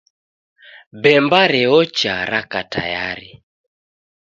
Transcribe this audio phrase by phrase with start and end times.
[1.01, 3.29] Bemba reocha raka tayari